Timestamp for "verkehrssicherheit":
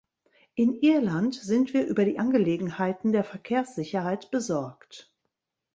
3.23-4.31